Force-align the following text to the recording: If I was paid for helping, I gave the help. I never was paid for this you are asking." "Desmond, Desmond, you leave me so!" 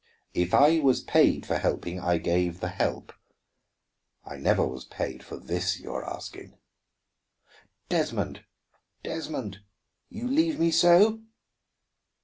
If 0.33 0.55
I 0.55 0.79
was 0.79 1.01
paid 1.01 1.45
for 1.45 1.59
helping, 1.59 1.99
I 1.99 2.17
gave 2.17 2.59
the 2.59 2.69
help. 2.69 3.13
I 4.25 4.37
never 4.37 4.65
was 4.65 4.83
paid 4.83 5.21
for 5.21 5.37
this 5.37 5.79
you 5.79 5.93
are 5.93 6.03
asking." 6.03 6.57
"Desmond, 7.87 8.43
Desmond, 9.03 9.59
you 10.09 10.27
leave 10.27 10.59
me 10.59 10.71
so!" 10.71 11.21